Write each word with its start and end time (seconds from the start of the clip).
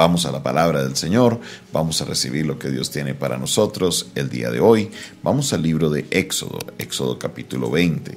Vamos 0.00 0.24
a 0.24 0.32
la 0.32 0.42
palabra 0.42 0.82
del 0.82 0.96
Señor, 0.96 1.38
vamos 1.74 2.00
a 2.00 2.06
recibir 2.06 2.46
lo 2.46 2.58
que 2.58 2.70
Dios 2.70 2.90
tiene 2.90 3.12
para 3.14 3.36
nosotros 3.36 4.06
el 4.14 4.30
día 4.30 4.50
de 4.50 4.58
hoy. 4.58 4.90
Vamos 5.22 5.52
al 5.52 5.62
libro 5.62 5.90
de 5.90 6.06
Éxodo, 6.10 6.58
Éxodo 6.78 7.18
capítulo 7.18 7.70
20. 7.70 8.16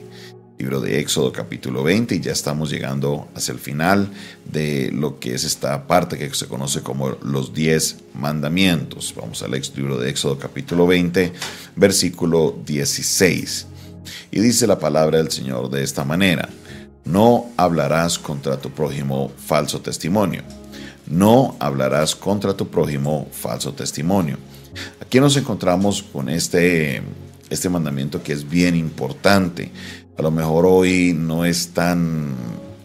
Libro 0.59 0.79
de 0.79 1.01
Éxodo 1.01 1.33
capítulo 1.33 1.83
20 1.83 2.15
y 2.15 2.21
ya 2.21 2.31
estamos 2.31 2.69
llegando 2.69 3.27
hacia 3.35 3.51
el 3.51 3.59
final 3.59 4.07
de 4.49 4.91
lo 4.93 5.19
que 5.19 5.33
es 5.33 5.43
esta 5.43 5.85
parte 5.85 6.17
que 6.17 6.33
se 6.33 6.47
conoce 6.47 6.79
como 6.79 7.17
los 7.21 7.53
10 7.53 7.97
mandamientos. 8.13 9.13
Vamos 9.17 9.43
al 9.43 9.51
libro 9.75 9.97
de 9.97 10.09
Éxodo 10.09 10.39
capítulo 10.39 10.87
20, 10.87 11.33
versículo 11.75 12.61
16. 12.65 13.67
Y 14.31 14.39
dice 14.39 14.67
la 14.67 14.79
palabra 14.79 15.17
del 15.17 15.31
Señor 15.31 15.69
de 15.69 15.83
esta 15.83 16.05
manera, 16.05 16.47
no 17.03 17.47
hablarás 17.57 18.17
contra 18.17 18.55
tu 18.55 18.69
prójimo 18.69 19.33
falso 19.35 19.81
testimonio 19.81 20.43
no 21.07 21.55
hablarás 21.59 22.15
contra 22.15 22.55
tu 22.55 22.67
prójimo 22.67 23.27
falso 23.31 23.73
testimonio. 23.73 24.37
Aquí 25.01 25.19
nos 25.19 25.37
encontramos 25.37 26.01
con 26.03 26.29
este, 26.29 27.01
este 27.49 27.69
mandamiento 27.69 28.23
que 28.23 28.33
es 28.33 28.49
bien 28.49 28.75
importante. 28.75 29.71
A 30.17 30.21
lo 30.21 30.31
mejor 30.31 30.65
hoy 30.65 31.13
no 31.15 31.45
es 31.45 31.69
tan 31.69 32.35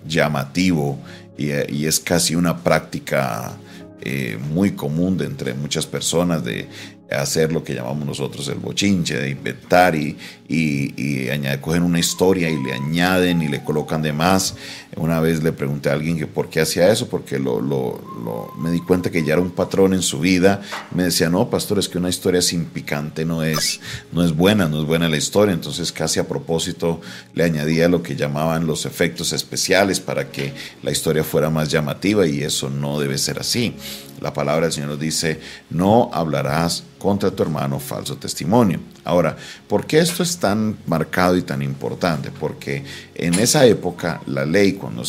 llamativo 0.06 0.98
y, 1.36 1.50
es 1.50 2.00
casi 2.00 2.34
una 2.34 2.58
práctica 2.64 3.52
eh, 4.00 4.38
muy 4.52 4.72
común 4.72 5.16
de 5.16 5.26
entre 5.26 5.54
muchas 5.54 5.86
personas 5.86 6.44
de 6.44 6.68
hacer 7.10 7.52
lo 7.52 7.64
que 7.64 7.74
llamamos 7.74 8.06
nosotros 8.06 8.48
el 8.48 8.58
bochinche, 8.58 9.16
de 9.16 9.30
inventar 9.30 9.94
y, 9.94 10.16
y, 10.48 11.28
cogen 11.60 11.82
una 11.82 11.98
historia 11.98 12.48
y 12.50 12.62
le 12.62 12.72
añaden 12.72 13.42
y 13.42 13.48
le 13.48 13.64
colocan 13.64 14.02
de 14.02 14.12
más. 14.12 14.54
Una 14.96 15.20
vez 15.20 15.42
le 15.42 15.52
pregunté 15.52 15.90
a 15.90 15.94
alguien 15.94 16.18
que 16.18 16.26
por 16.26 16.48
qué 16.50 16.60
hacía 16.60 16.90
eso, 16.90 17.08
porque 17.08 17.38
lo, 17.38 17.60
lo, 17.60 18.52
me 18.58 18.70
di 18.70 18.80
cuenta 18.80 19.10
que 19.10 19.24
ya 19.24 19.34
era 19.34 19.42
un 19.42 19.50
patrón 19.50 19.94
en 19.94 20.02
su 20.02 20.20
vida. 20.20 20.60
Me 20.94 21.04
decía, 21.04 21.28
no, 21.28 21.48
pastor, 21.50 21.78
es 21.78 21.88
que 21.88 21.98
una 21.98 22.08
historia 22.08 22.42
sin 22.42 22.66
picante 22.66 23.24
no 23.24 23.42
es, 23.42 23.80
no 24.12 24.24
es 24.24 24.34
buena, 24.34 24.68
no 24.68 24.80
es 24.80 24.86
buena 24.86 25.08
la 25.08 25.16
historia. 25.16 25.54
Entonces 25.54 25.92
casi 25.92 26.20
a 26.20 26.28
propósito 26.28 27.00
le 27.34 27.44
añadía 27.44 27.88
lo 27.88 28.02
que 28.02 28.16
llamaban 28.16 28.66
los 28.66 28.86
efectos 28.86 29.32
especiales 29.32 30.00
para 30.00 30.30
que 30.30 30.52
la 30.82 30.90
historia 30.90 31.24
fuera 31.24 31.50
más 31.50 31.70
llamativa 31.70 32.26
y 32.26 32.42
eso 32.42 32.70
no 32.70 33.00
debe 33.00 33.18
ser 33.18 33.38
así. 33.38 33.74
La 34.20 34.32
palabra 34.32 34.66
del 34.66 34.72
Señor 34.72 34.90
nos 34.90 35.00
dice, 35.00 35.40
no 35.70 36.10
hablarás 36.12 36.82
contra 36.98 37.30
tu 37.30 37.42
hermano 37.42 37.78
falso 37.78 38.16
testimonio. 38.16 38.80
Ahora, 39.04 39.36
¿por 39.66 39.86
qué 39.86 40.00
esto 40.00 40.22
es 40.22 40.36
tan 40.36 40.76
marcado 40.86 41.36
y 41.36 41.42
tan 41.42 41.62
importante? 41.62 42.30
Porque 42.30 42.84
en 43.14 43.34
esa 43.34 43.64
época 43.66 44.20
la 44.26 44.44
ley, 44.44 44.72
cuando 44.74 45.02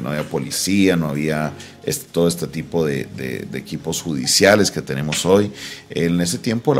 no 0.00 0.10
había 0.10 0.28
policía, 0.28 0.96
no 0.96 1.08
había 1.08 1.52
todo 2.12 2.26
este 2.26 2.46
tipo 2.46 2.84
de, 2.84 3.46
equipos 3.54 4.02
judiciales 4.02 4.70
que 4.70 4.82
tenemos 4.82 5.24
hoy, 5.24 5.52
en 5.90 6.20
ese 6.20 6.38
tiempo 6.38 6.74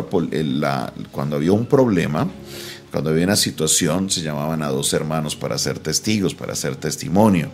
cuando 1.13 1.37
había 1.37 1.53
un 1.53 1.67
problema, 1.67 2.29
cuando 2.91 3.11
había 3.11 3.25
una 3.25 3.37
situación, 3.37 4.11
se 4.11 4.23
llamaban 4.23 4.63
a 4.63 4.69
dos 4.69 4.93
hermanos 4.93 5.37
para 5.37 5.59
ser 5.59 5.79
testigos, 5.79 6.35
para 6.35 6.55
hacer 6.55 6.77
testimonio. 6.77 7.51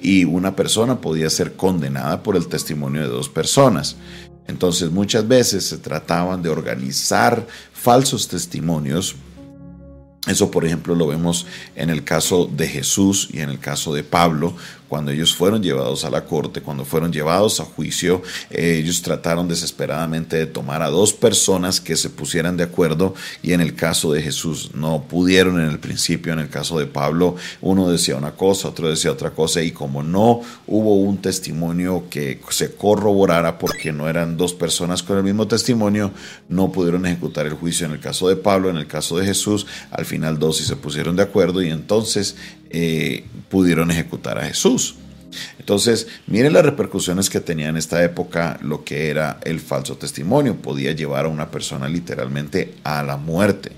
Y 0.00 0.24
una 0.24 0.54
persona 0.54 1.00
podía 1.00 1.30
ser 1.30 1.54
condenada 1.54 2.22
por 2.22 2.36
el 2.36 2.46
testimonio 2.46 3.02
de 3.02 3.08
dos 3.08 3.28
personas. 3.28 3.96
Entonces 4.46 4.90
muchas 4.90 5.26
veces 5.26 5.64
se 5.64 5.78
trataban 5.78 6.42
de 6.42 6.50
organizar 6.50 7.46
falsos 7.72 8.28
testimonios. 8.28 9.16
Eso, 10.26 10.50
por 10.50 10.64
ejemplo, 10.64 10.94
lo 10.94 11.06
vemos 11.06 11.46
en 11.76 11.90
el 11.90 12.02
caso 12.04 12.46
de 12.46 12.66
Jesús 12.66 13.28
y 13.32 13.40
en 13.40 13.50
el 13.50 13.58
caso 13.58 13.92
de 13.94 14.04
Pablo, 14.04 14.56
cuando 14.88 15.12
ellos 15.12 15.34
fueron 15.34 15.62
llevados 15.62 16.04
a 16.04 16.10
la 16.10 16.24
corte, 16.24 16.60
cuando 16.60 16.84
fueron 16.84 17.12
llevados 17.12 17.60
a 17.60 17.64
juicio, 17.64 18.22
eh, 18.50 18.78
ellos 18.82 19.02
trataron 19.02 19.48
desesperadamente 19.48 20.36
de 20.36 20.46
tomar 20.46 20.82
a 20.82 20.88
dos 20.88 21.12
personas 21.12 21.80
que 21.80 21.96
se 21.96 22.10
pusieran 22.10 22.56
de 22.56 22.64
acuerdo 22.64 23.14
y 23.42 23.52
en 23.52 23.60
el 23.60 23.74
caso 23.74 24.12
de 24.12 24.22
Jesús 24.22 24.70
no 24.74 25.04
pudieron 25.08 25.60
en 25.60 25.68
el 25.68 25.78
principio, 25.78 26.32
en 26.32 26.40
el 26.40 26.48
caso 26.48 26.78
de 26.78 26.86
Pablo 26.86 27.36
uno 27.60 27.88
decía 27.88 28.16
una 28.16 28.32
cosa, 28.32 28.68
otro 28.68 28.88
decía 28.88 29.12
otra 29.12 29.30
cosa 29.30 29.62
y 29.62 29.70
como 29.70 30.02
no 30.02 30.40
hubo 30.66 30.96
un 30.96 31.18
testimonio 31.18 32.04
que 32.10 32.40
se 32.50 32.74
corroborara 32.74 33.58
porque 33.58 33.92
no 33.92 34.08
eran 34.08 34.36
dos 34.36 34.54
personas 34.54 35.02
con 35.02 35.16
el 35.18 35.24
mismo 35.24 35.46
testimonio, 35.46 36.12
no 36.48 36.72
pudieron 36.72 37.06
ejecutar 37.06 37.46
el 37.46 37.54
juicio 37.54 37.86
en 37.86 37.92
el 37.92 38.00
caso 38.00 38.28
de 38.28 38.36
Pablo, 38.36 38.70
en 38.70 38.76
el 38.76 38.86
caso 38.86 39.18
de 39.18 39.26
Jesús, 39.26 39.66
al 39.90 40.04
final 40.04 40.38
dos 40.38 40.64
se 40.64 40.76
pusieron 40.76 41.16
de 41.16 41.22
acuerdo 41.22 41.62
y 41.62 41.70
entonces 41.70 42.36
eh, 42.70 43.24
pudieron 43.48 43.90
ejecutar 43.90 44.38
a 44.38 44.46
Jesús. 44.46 44.96
Entonces, 45.58 46.06
miren 46.26 46.52
las 46.52 46.64
repercusiones 46.64 47.30
que 47.30 47.40
tenía 47.40 47.68
en 47.68 47.76
esta 47.76 48.02
época 48.04 48.58
lo 48.62 48.84
que 48.84 49.10
era 49.10 49.40
el 49.44 49.60
falso 49.60 49.96
testimonio. 49.96 50.56
Podía 50.56 50.92
llevar 50.92 51.26
a 51.26 51.28
una 51.28 51.50
persona 51.50 51.88
literalmente 51.88 52.74
a 52.84 53.02
la 53.02 53.16
muerte. 53.16 53.72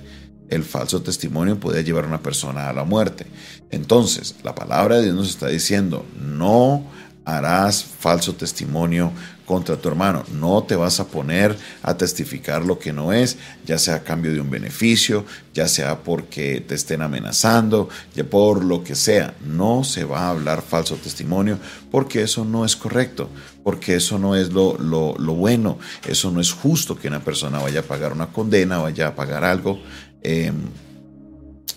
El 0.48 0.62
falso 0.62 1.02
testimonio 1.02 1.58
podía 1.58 1.80
llevar 1.80 2.04
a 2.04 2.08
una 2.08 2.22
persona 2.22 2.68
a 2.68 2.72
la 2.72 2.84
muerte. 2.84 3.26
Entonces, 3.70 4.36
la 4.44 4.54
palabra 4.54 4.96
de 4.96 5.04
Dios 5.04 5.16
nos 5.16 5.30
está 5.30 5.48
diciendo, 5.48 6.06
no 6.20 6.84
harás 7.26 7.84
falso 7.84 8.34
testimonio 8.36 9.12
contra 9.44 9.76
tu 9.76 9.88
hermano. 9.88 10.24
No 10.32 10.62
te 10.62 10.76
vas 10.76 11.00
a 11.00 11.08
poner 11.08 11.56
a 11.82 11.96
testificar 11.96 12.64
lo 12.64 12.78
que 12.78 12.92
no 12.92 13.12
es, 13.12 13.36
ya 13.66 13.78
sea 13.78 13.96
a 13.96 14.02
cambio 14.02 14.32
de 14.32 14.40
un 14.40 14.48
beneficio, 14.48 15.24
ya 15.52 15.66
sea 15.66 16.02
porque 16.02 16.64
te 16.66 16.76
estén 16.76 17.02
amenazando, 17.02 17.88
ya 18.14 18.24
por 18.24 18.64
lo 18.64 18.84
que 18.84 18.94
sea. 18.94 19.34
No 19.44 19.82
se 19.82 20.04
va 20.04 20.20
a 20.20 20.30
hablar 20.30 20.62
falso 20.62 20.94
testimonio 20.96 21.58
porque 21.90 22.22
eso 22.22 22.44
no 22.44 22.64
es 22.64 22.76
correcto, 22.76 23.28
porque 23.64 23.96
eso 23.96 24.18
no 24.18 24.36
es 24.36 24.52
lo, 24.52 24.78
lo, 24.78 25.14
bueno, 25.34 25.78
eso 26.06 26.30
no 26.30 26.40
es 26.40 26.52
justo 26.52 26.96
que 26.96 27.08
una 27.08 27.24
persona 27.24 27.58
vaya 27.58 27.80
a 27.80 27.84
pagar 27.84 28.12
una 28.12 28.28
condena, 28.28 28.78
vaya 28.78 29.08
a 29.08 29.14
pagar 29.16 29.44
algo. 29.44 29.80
Eh, 30.22 30.52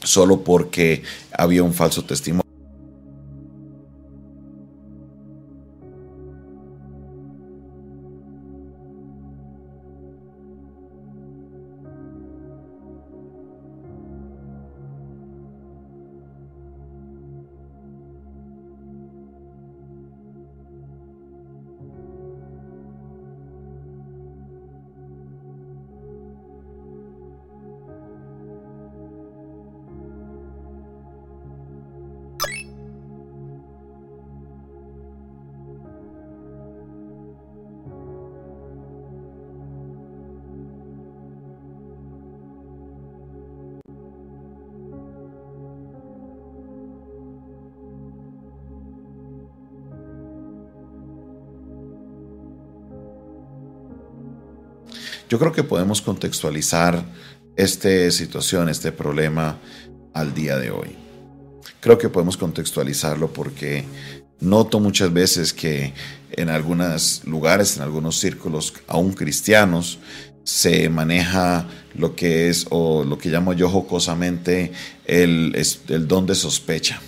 solo 0.03 0.43
porque 0.43 1.03
había 1.31 1.63
un 1.63 1.73
falso 1.73 2.03
testimonio. 2.05 2.48
Yo 55.29 55.37
creo 55.37 55.51
que 55.51 55.63
podemos 55.63 56.01
contextualizar 56.01 57.05
esta 57.55 58.09
situación, 58.09 58.67
este 58.67 58.91
problema 58.91 59.59
al 60.15 60.33
día 60.33 60.57
de 60.57 60.71
hoy. 60.71 60.95
Creo 61.81 61.99
que 61.99 62.09
podemos 62.09 62.35
contextualizarlo 62.35 63.31
porque 63.31 63.85
noto 64.39 64.79
muchas 64.79 65.13
veces 65.13 65.53
que 65.53 65.93
en 66.31 66.49
algunos 66.49 67.21
lugares, 67.25 67.77
en 67.77 67.83
algunos 67.83 68.17
círculos, 68.19 68.73
aún 68.87 69.13
cristianos, 69.13 69.99
se 70.43 70.89
maneja 70.89 71.67
lo 71.93 72.15
que 72.15 72.49
es, 72.49 72.65
o 72.71 73.03
lo 73.03 73.19
que 73.19 73.29
llamo 73.29 73.53
yo 73.53 73.69
jocosamente, 73.69 74.71
el, 75.05 75.55
el 75.89 76.07
don 76.07 76.25
de 76.25 76.33
sospecha. 76.33 76.99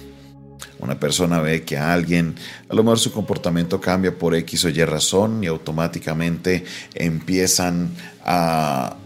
Una 0.81 0.99
persona 0.99 1.39
ve 1.39 1.63
que 1.63 1.77
a 1.77 1.93
alguien, 1.93 2.35
a 2.67 2.73
lo 2.73 2.83
mejor 2.83 2.99
su 2.99 3.11
comportamiento 3.11 3.79
cambia 3.79 4.17
por 4.17 4.35
X 4.35 4.65
o 4.65 4.69
Y 4.69 4.83
razón 4.83 5.43
y 5.43 5.47
automáticamente 5.47 6.65
empiezan 6.95 7.91
a, 8.25 8.97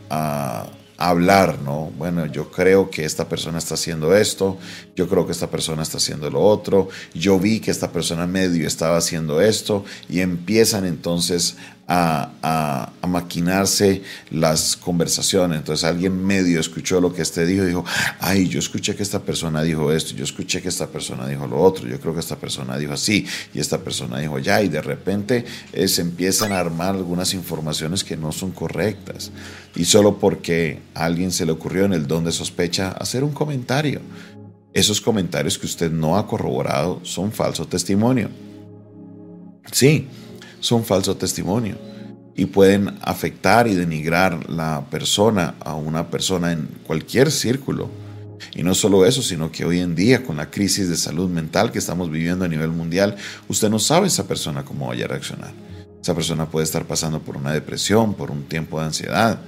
hablar, 0.97 1.59
¿no? 1.61 1.91
Bueno, 1.97 2.25
yo 2.25 2.49
creo 2.49 2.89
que 2.89 3.03
esta 3.03 3.27
persona 3.27 3.57
está 3.57 3.73
haciendo 3.73 4.15
esto, 4.15 4.57
yo 4.95 5.09
creo 5.09 5.25
que 5.25 5.33
esta 5.33 5.51
persona 5.51 5.83
está 5.83 5.97
haciendo 5.97 6.29
lo 6.29 6.41
otro, 6.41 6.87
yo 7.13 7.37
vi 7.37 7.59
que 7.59 7.69
esta 7.69 7.91
persona 7.91 8.25
medio 8.25 8.65
estaba 8.65 8.95
haciendo 8.95 9.41
esto 9.41 9.83
y 10.07 10.21
empiezan 10.21 10.85
entonces 10.85 11.57
a, 11.87 12.91
maquinarse 13.07 14.01
las 14.31 14.75
conversaciones. 14.75 15.59
Entonces 15.59 15.85
alguien 15.85 16.25
medio 16.25 16.59
escuchó 16.59 16.99
lo 16.99 17.13
que 17.13 17.21
este 17.21 17.45
dijo 17.45 17.63
y 17.63 17.67
dijo, 17.67 17.85
ay, 18.19 18.47
yo 18.49 18.59
escuché 18.59 18.95
que 18.95 19.03
esta 19.03 19.19
persona 19.19 19.61
dijo 19.63 19.91
esto, 19.91 20.15
yo 20.15 20.23
escuché 20.23 20.61
que 20.61 20.67
esta 20.67 20.87
persona 20.87 21.25
dijo 21.27 21.47
lo 21.47 21.61
otro, 21.61 21.87
yo 21.87 21.99
creo 21.99 22.13
que 22.13 22.19
esta 22.19 22.35
persona 22.35 22.77
dijo 22.77 22.93
así 22.93 23.25
y 23.53 23.59
esta 23.59 23.77
persona 23.77 24.19
dijo 24.19 24.37
ya 24.39 24.61
y 24.61 24.67
de 24.67 24.81
repente 24.81 25.45
eh, 25.71 25.87
se 25.87 26.01
empiezan 26.01 26.51
a 26.51 26.59
armar 26.59 26.95
algunas 26.95 27.33
informaciones 27.33 28.03
que 28.03 28.17
no 28.17 28.33
son 28.33 28.51
correctas 28.51 29.31
y 29.75 29.85
solo 29.85 30.17
porque 30.17 30.81
a 30.93 31.05
alguien 31.05 31.31
se 31.31 31.45
le 31.45 31.53
ocurrió 31.53 31.85
en 31.85 31.93
el 31.93 32.07
don 32.07 32.25
de 32.25 32.31
sospecha 32.31 32.89
hacer 32.89 33.23
un 33.23 33.31
comentario. 33.31 34.01
Esos 34.73 34.99
comentarios 34.99 35.57
que 35.57 35.67
usted 35.67 35.89
no 35.89 36.17
ha 36.17 36.27
corroborado 36.27 36.99
son 37.03 37.31
falso 37.31 37.65
testimonio. 37.65 38.29
Sí, 39.71 40.09
son 40.65 40.83
falso 40.83 41.15
testimonio 41.15 41.77
y 42.35 42.47
pueden 42.47 42.97
afectar 43.01 43.67
y 43.67 43.75
denigrar 43.75 44.49
la 44.49 44.83
persona 44.89 45.53
a 45.59 45.75
una 45.75 46.09
persona 46.09 46.51
en 46.51 46.67
cualquier 46.85 47.31
círculo. 47.31 47.89
Y 48.55 48.63
no 48.63 48.73
solo 48.73 49.05
eso, 49.05 49.21
sino 49.21 49.51
que 49.51 49.63
hoy 49.63 49.79
en 49.79 49.95
día 49.95 50.23
con 50.23 50.37
la 50.37 50.49
crisis 50.49 50.89
de 50.89 50.97
salud 50.97 51.29
mental 51.29 51.71
que 51.71 51.77
estamos 51.77 52.09
viviendo 52.09 52.45
a 52.45 52.47
nivel 52.47 52.71
mundial, 52.71 53.15
usted 53.47 53.69
no 53.69 53.77
sabe 53.77 54.07
esa 54.07 54.27
persona 54.27 54.65
cómo 54.65 54.87
vaya 54.87 55.05
a 55.05 55.09
reaccionar. 55.09 55.53
Esa 56.01 56.15
persona 56.15 56.49
puede 56.49 56.63
estar 56.63 56.85
pasando 56.85 57.21
por 57.21 57.37
una 57.37 57.53
depresión, 57.53 58.15
por 58.15 58.31
un 58.31 58.43
tiempo 58.43 58.79
de 58.79 58.87
ansiedad. 58.87 59.39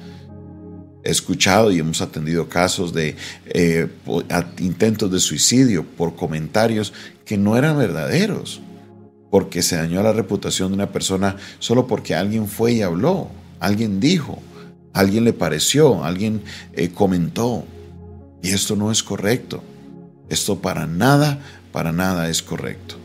He 1.03 1.09
escuchado 1.09 1.71
y 1.71 1.79
hemos 1.79 2.01
atendido 2.01 2.47
casos 2.47 2.93
de 2.93 3.15
eh, 3.47 3.87
intentos 4.59 5.11
de 5.11 5.19
suicidio 5.19 5.83
por 5.83 6.15
comentarios 6.15 6.93
que 7.25 7.37
no 7.37 7.57
eran 7.57 7.77
verdaderos 7.77 8.61
porque 9.29 9.61
se 9.61 9.75
dañó 9.75 10.01
la 10.03 10.13
reputación 10.13 10.69
de 10.69 10.75
una 10.75 10.91
persona 10.91 11.35
solo 11.59 11.87
porque 11.87 12.15
alguien 12.15 12.47
fue 12.47 12.73
y 12.73 12.81
habló, 12.81 13.29
alguien 13.59 13.99
dijo, 13.99 14.39
alguien 14.93 15.23
le 15.23 15.33
pareció, 15.33 16.03
alguien 16.03 16.43
eh, 16.73 16.89
comentó. 16.89 17.63
Y 18.41 18.49
esto 18.49 18.75
no 18.75 18.91
es 18.91 19.03
correcto. 19.03 19.63
Esto 20.29 20.59
para 20.59 20.85
nada, 20.87 21.39
para 21.71 21.91
nada 21.91 22.29
es 22.29 22.41
correcto. 22.41 22.95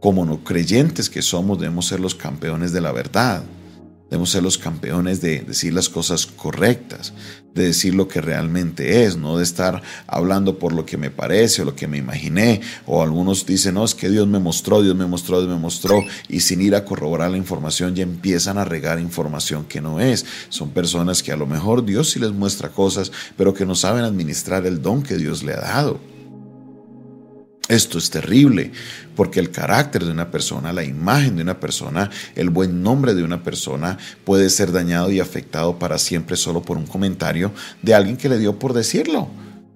Como 0.00 0.24
no 0.24 0.42
creyentes 0.42 1.08
que 1.08 1.22
somos, 1.22 1.58
debemos 1.58 1.86
ser 1.86 2.00
los 2.00 2.14
campeones 2.14 2.72
de 2.72 2.80
la 2.80 2.92
verdad. 2.92 3.42
Debemos 4.12 4.28
ser 4.28 4.42
los 4.42 4.58
campeones 4.58 5.22
de 5.22 5.40
decir 5.40 5.72
las 5.72 5.88
cosas 5.88 6.26
correctas, 6.26 7.14
de 7.54 7.64
decir 7.68 7.94
lo 7.94 8.08
que 8.08 8.20
realmente 8.20 9.04
es, 9.04 9.16
no 9.16 9.38
de 9.38 9.42
estar 9.42 9.80
hablando 10.06 10.58
por 10.58 10.74
lo 10.74 10.84
que 10.84 10.98
me 10.98 11.10
parece 11.10 11.62
o 11.62 11.64
lo 11.64 11.74
que 11.74 11.88
me 11.88 11.96
imaginé. 11.96 12.60
O 12.84 13.02
algunos 13.02 13.46
dicen, 13.46 13.72
no, 13.72 13.86
es 13.86 13.94
que 13.94 14.10
Dios 14.10 14.28
me 14.28 14.38
mostró, 14.38 14.82
Dios 14.82 14.94
me 14.94 15.06
mostró, 15.06 15.40
Dios 15.40 15.50
me 15.50 15.58
mostró, 15.58 16.04
y 16.28 16.40
sin 16.40 16.60
ir 16.60 16.74
a 16.74 16.84
corroborar 16.84 17.30
la 17.30 17.38
información 17.38 17.94
ya 17.94 18.02
empiezan 18.02 18.58
a 18.58 18.66
regar 18.66 19.00
información 19.00 19.64
que 19.64 19.80
no 19.80 19.98
es. 19.98 20.26
Son 20.50 20.68
personas 20.72 21.22
que 21.22 21.32
a 21.32 21.36
lo 21.36 21.46
mejor 21.46 21.82
Dios 21.82 22.10
sí 22.10 22.20
les 22.20 22.32
muestra 22.32 22.68
cosas, 22.68 23.12
pero 23.38 23.54
que 23.54 23.64
no 23.64 23.74
saben 23.74 24.04
administrar 24.04 24.66
el 24.66 24.82
don 24.82 25.02
que 25.02 25.16
Dios 25.16 25.42
le 25.42 25.54
ha 25.54 25.60
dado. 25.62 25.98
Esto 27.72 27.96
es 27.96 28.10
terrible, 28.10 28.70
porque 29.16 29.40
el 29.40 29.50
carácter 29.50 30.04
de 30.04 30.10
una 30.10 30.30
persona, 30.30 30.74
la 30.74 30.84
imagen 30.84 31.36
de 31.36 31.42
una 31.42 31.58
persona, 31.58 32.10
el 32.34 32.50
buen 32.50 32.82
nombre 32.82 33.14
de 33.14 33.24
una 33.24 33.42
persona 33.42 33.96
puede 34.26 34.50
ser 34.50 34.72
dañado 34.72 35.10
y 35.10 35.20
afectado 35.20 35.78
para 35.78 35.96
siempre 35.96 36.36
solo 36.36 36.60
por 36.60 36.76
un 36.76 36.84
comentario 36.84 37.50
de 37.80 37.94
alguien 37.94 38.18
que 38.18 38.28
le 38.28 38.38
dio 38.38 38.58
por 38.58 38.74
decirlo. 38.74 39.28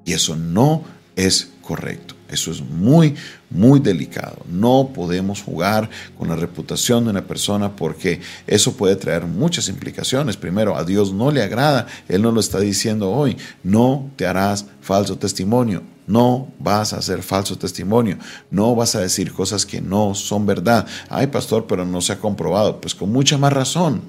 Y 0.05 0.13
eso 0.13 0.37
no 0.37 0.85
es 1.17 1.53
correcto. 1.63 2.15
Eso 2.29 2.51
es 2.51 2.61
muy, 2.61 3.15
muy 3.49 3.81
delicado. 3.81 4.45
No 4.47 4.91
podemos 4.95 5.41
jugar 5.41 5.89
con 6.19 6.29
la 6.29 6.37
reputación 6.37 7.05
de 7.05 7.11
una 7.13 7.27
persona 7.27 7.77
porque 7.77 8.21
eso 8.47 8.77
puede 8.77 8.97
traer 8.97 9.25
muchas 9.25 9.71
implicaciones. 9.71 10.37
Primero, 10.37 10.77
a 10.77 10.85
Dios 10.85 11.15
no 11.15 11.31
le 11.31 11.43
agrada. 11.43 11.87
Él 12.09 12.21
nos 12.21 12.35
lo 12.35 12.41
está 12.41 12.61
diciendo 12.61 13.11
hoy. 13.11 13.39
No 13.63 14.11
te 14.17 14.27
harás 14.27 14.67
falso 14.83 15.17
testimonio. 15.17 15.96
No 16.07 16.49
vas 16.59 16.93
a 16.93 16.99
hacer 16.99 17.23
falso 17.23 17.59
testimonio. 17.59 18.19
No 18.51 18.75
vas 18.75 18.95
a 18.95 19.01
decir 19.01 19.33
cosas 19.33 19.67
que 19.67 19.81
no 19.81 20.15
son 20.15 20.47
verdad. 20.47 20.87
Ay, 21.09 21.27
pastor, 21.29 21.67
pero 21.67 21.85
no 21.85 22.01
se 22.01 22.13
ha 22.13 22.19
comprobado. 22.19 22.81
Pues 22.81 22.95
con 22.95 23.11
mucha 23.11 23.39
más 23.39 23.53
razón. 23.53 24.03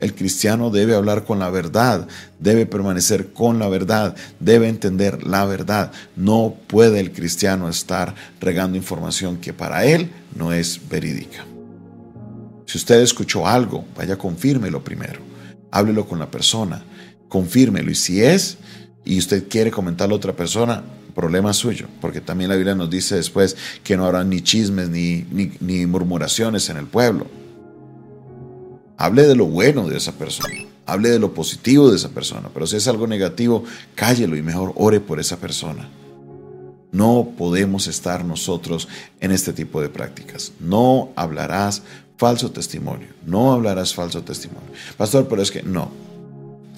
El 0.00 0.14
cristiano 0.14 0.70
debe 0.70 0.94
hablar 0.94 1.24
con 1.24 1.40
la 1.40 1.50
verdad, 1.50 2.06
debe 2.38 2.66
permanecer 2.66 3.32
con 3.32 3.58
la 3.58 3.68
verdad, 3.68 4.14
debe 4.38 4.68
entender 4.68 5.26
la 5.26 5.44
verdad. 5.44 5.90
No 6.14 6.54
puede 6.68 7.00
el 7.00 7.12
cristiano 7.12 7.68
estar 7.68 8.14
regando 8.40 8.76
información 8.76 9.38
que 9.38 9.52
para 9.52 9.84
él 9.84 10.12
no 10.36 10.52
es 10.52 10.80
verídica. 10.88 11.44
Si 12.66 12.78
usted 12.78 13.00
escuchó 13.00 13.46
algo, 13.46 13.86
vaya, 13.96 14.16
confírmelo 14.16 14.84
primero. 14.84 15.20
Háblelo 15.72 16.06
con 16.06 16.20
la 16.20 16.30
persona, 16.30 16.84
confírmelo. 17.28 17.90
Y 17.90 17.96
si 17.96 18.22
es, 18.22 18.58
y 19.08 19.18
usted 19.18 19.48
quiere 19.48 19.70
comentarlo 19.70 20.14
a 20.14 20.18
otra 20.18 20.34
persona, 20.34 20.84
problema 21.14 21.54
suyo, 21.54 21.86
porque 21.98 22.20
también 22.20 22.50
la 22.50 22.56
Biblia 22.56 22.74
nos 22.74 22.90
dice 22.90 23.16
después 23.16 23.56
que 23.82 23.96
no 23.96 24.04
habrá 24.04 24.22
ni 24.22 24.42
chismes 24.42 24.90
ni, 24.90 25.24
ni, 25.60 25.86
murmuraciones 25.86 26.68
en 26.68 26.76
el 26.76 26.86
pueblo. 26.86 27.26
Hable 28.98 29.26
de 29.26 29.34
lo 29.34 29.46
bueno 29.46 29.88
de 29.88 29.96
esa 29.96 30.12
persona, 30.12 30.54
hable 30.84 31.08
de 31.08 31.18
lo 31.18 31.32
positivo 31.32 31.88
de 31.88 31.96
esa 31.96 32.10
persona, 32.10 32.50
pero 32.52 32.66
si 32.66 32.76
es 32.76 32.86
algo 32.86 33.06
negativo, 33.06 33.64
cállelo 33.94 34.36
y 34.36 34.42
mejor 34.42 34.74
ore 34.76 35.00
por 35.00 35.18
esa 35.18 35.38
persona. 35.38 35.88
No 36.92 37.30
podemos 37.38 37.86
estar 37.86 38.26
nosotros 38.26 38.88
en 39.20 39.30
este 39.30 39.54
tipo 39.54 39.80
de 39.80 39.88
prácticas. 39.88 40.52
No 40.60 41.10
hablarás 41.16 41.82
falso 42.18 42.50
testimonio, 42.50 43.08
no 43.24 43.52
hablarás 43.52 43.94
falso 43.94 44.22
testimonio. 44.22 44.68
Pastor, 44.98 45.28
pero 45.28 45.40
es 45.40 45.50
que 45.50 45.62
no. 45.62 46.07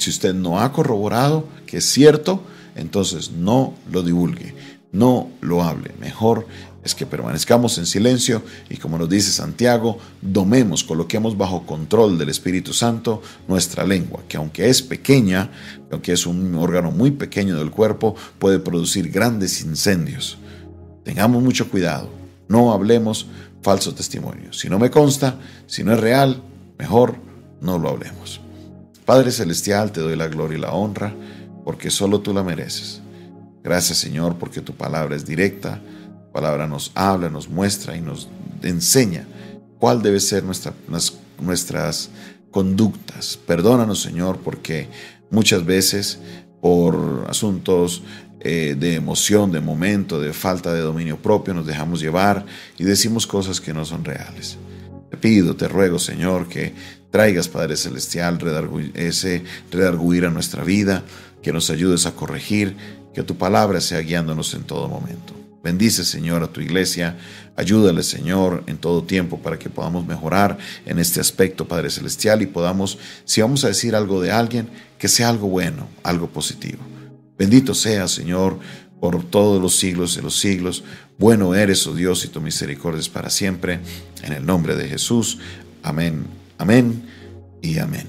Si 0.01 0.09
usted 0.09 0.33
no 0.33 0.61
ha 0.61 0.73
corroborado 0.73 1.45
que 1.67 1.77
es 1.77 1.85
cierto, 1.85 2.43
entonces 2.75 3.33
no 3.33 3.75
lo 3.93 4.03
divulgue, 4.03 4.55
no 4.93 5.29
lo 5.43 5.63
hable. 5.63 5.93
Mejor 6.01 6.47
es 6.83 6.95
que 6.95 7.05
permanezcamos 7.05 7.77
en 7.77 7.85
silencio 7.85 8.43
y 8.71 8.79
como 8.79 8.97
nos 8.97 9.11
dice 9.11 9.31
Santiago, 9.31 9.99
domemos, 10.23 10.85
coloquemos 10.85 11.37
bajo 11.37 11.67
control 11.67 12.17
del 12.17 12.31
Espíritu 12.31 12.73
Santo 12.73 13.21
nuestra 13.47 13.85
lengua, 13.85 14.23
que 14.27 14.39
aunque 14.39 14.71
es 14.71 14.81
pequeña, 14.81 15.51
aunque 15.93 16.13
es 16.13 16.27
un 16.27 16.55
órgano 16.55 16.91
muy 16.91 17.11
pequeño 17.11 17.59
del 17.59 17.71
cuerpo, 17.71 18.17
puede 18.39 18.59
producir 18.59 19.11
grandes 19.11 19.61
incendios. 19.61 20.39
Tengamos 21.05 21.43
mucho 21.43 21.69
cuidado, 21.69 22.09
no 22.49 22.73
hablemos 22.73 23.27
falso 23.63 23.95
testimonio. 23.95 24.55
Si 24.55 24.71
no 24.71 24.79
me 24.79 24.91
consta, 24.91 25.39
si 25.67 25.85
no 25.85 25.93
es 25.93 26.01
real, 26.01 26.43
mejor 26.79 27.17
no 27.61 27.79
lo 27.79 27.91
hablemos. 27.91 28.41
Padre 29.11 29.33
Celestial, 29.33 29.91
te 29.91 30.01
doy 30.01 30.15
la 30.15 30.29
gloria 30.29 30.57
y 30.57 30.61
la 30.61 30.71
honra 30.71 31.13
porque 31.65 31.91
solo 31.91 32.21
tú 32.21 32.33
la 32.33 32.45
mereces. 32.45 33.01
Gracias 33.61 33.99
Señor 33.99 34.37
porque 34.39 34.61
tu 34.61 34.77
palabra 34.77 35.17
es 35.17 35.27
directa, 35.27 35.83
tu 36.27 36.31
palabra 36.31 36.69
nos 36.69 36.93
habla, 36.95 37.29
nos 37.29 37.49
muestra 37.49 37.97
y 37.97 38.01
nos 38.01 38.29
enseña 38.63 39.27
cuál 39.81 40.01
debe 40.01 40.21
ser 40.21 40.45
nuestra, 40.45 40.75
nuestras 41.41 42.11
conductas. 42.53 43.37
Perdónanos 43.49 44.01
Señor 44.01 44.39
porque 44.45 44.87
muchas 45.29 45.65
veces 45.65 46.21
por 46.61 47.27
asuntos 47.29 48.05
eh, 48.39 48.77
de 48.79 48.95
emoción, 48.95 49.51
de 49.51 49.61
momento, 49.61 50.21
de 50.21 50.33
falta 50.33 50.73
de 50.73 50.83
dominio 50.83 51.21
propio, 51.21 51.53
nos 51.53 51.67
dejamos 51.67 52.01
llevar 52.01 52.47
y 52.79 52.85
decimos 52.85 53.27
cosas 53.27 53.61
que 53.61 53.75
no 53.75 53.85
son 53.85 54.05
reales. 54.05 54.57
Te 55.11 55.17
pido, 55.17 55.57
te 55.57 55.69
ruego, 55.69 55.99
Señor, 55.99 56.49
que 56.49 56.73
traigas, 57.11 57.49
Padre 57.49 57.77
Celestial, 57.77 58.39
ese 58.95 59.43
redarguir 59.71 60.27
a 60.27 60.31
nuestra 60.31 60.63
vida, 60.63 61.03
que 61.43 61.53
nos 61.53 61.71
ayudes 61.71 62.07
a 62.07 62.13
corregir, 62.13 62.77
que 63.15 63.23
tu 63.23 63.37
palabra 63.37 63.81
sea 63.81 64.01
guiándonos 64.01 64.55
en 64.55 64.63
todo 64.63 64.89
momento. 64.89 65.35
Bendice, 65.63 66.05
Señor, 66.05 66.43
a 66.43 66.47
tu 66.47 66.61
iglesia. 66.61 67.19
Ayúdale, 67.55 68.03
Señor, 68.03 68.65
en 68.67 68.79
todo 68.79 69.03
tiempo 69.03 69.39
para 69.41 69.59
que 69.59 69.69
podamos 69.69 70.07
mejorar 70.07 70.57
en 70.87 70.99
este 70.99 71.21
aspecto, 71.21 71.69
Padre 71.69 71.91
Celestial, 71.91 72.41
y 72.41 72.47
podamos, 72.47 72.99
si 73.25 73.43
vamos 73.43 73.65
a 73.65 73.69
decir 73.69 73.95
algo 73.95 74.23
de 74.23 74.31
alguien, 74.31 74.71
que 74.97 75.09
sea 75.09 75.29
algo 75.29 75.49
bueno, 75.49 75.89
algo 76.03 76.29
positivo. 76.29 76.83
Bendito 77.37 77.75
sea, 77.75 78.09
Señor, 78.09 78.59
por 79.01 79.25
todos 79.25 79.61
los 79.61 79.77
siglos 79.77 80.15
de 80.15 80.23
los 80.23 80.39
siglos. 80.39 80.85
Bueno 81.19 81.55
eres, 81.55 81.87
oh 81.87 81.95
Dios, 81.95 82.25
y 82.25 82.29
tu 82.29 82.41
misericordia 82.41 83.01
es 83.01 83.09
para 83.09 83.31
siempre. 83.31 83.81
En 84.23 84.33
el 84.33 84.45
nombre 84.45 84.77
de 84.77 84.89
Jesús. 84.89 85.39
Amén, 85.83 86.27
amén 86.59 87.03
y 87.63 87.79
amén. 87.79 88.07